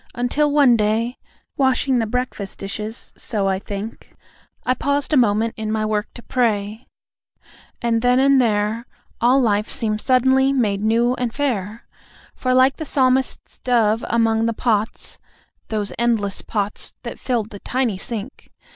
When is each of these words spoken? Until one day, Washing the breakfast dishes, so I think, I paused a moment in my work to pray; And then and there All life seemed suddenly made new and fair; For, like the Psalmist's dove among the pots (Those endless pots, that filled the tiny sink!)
Until 0.15 0.51
one 0.51 0.75
day, 0.75 1.19
Washing 1.57 1.99
the 1.99 2.07
breakfast 2.07 2.57
dishes, 2.57 3.13
so 3.15 3.47
I 3.47 3.59
think, 3.59 4.15
I 4.65 4.73
paused 4.73 5.13
a 5.13 5.15
moment 5.15 5.53
in 5.57 5.71
my 5.71 5.85
work 5.85 6.11
to 6.15 6.23
pray; 6.23 6.87
And 7.83 8.01
then 8.01 8.17
and 8.17 8.41
there 8.41 8.87
All 9.21 9.39
life 9.39 9.69
seemed 9.69 10.01
suddenly 10.01 10.53
made 10.53 10.81
new 10.81 11.13
and 11.19 11.31
fair; 11.31 11.85
For, 12.33 12.51
like 12.51 12.77
the 12.77 12.83
Psalmist's 12.85 13.59
dove 13.59 14.03
among 14.09 14.47
the 14.47 14.53
pots 14.53 15.19
(Those 15.67 15.93
endless 15.99 16.41
pots, 16.41 16.95
that 17.03 17.19
filled 17.19 17.51
the 17.51 17.59
tiny 17.59 17.99
sink!) 17.99 18.49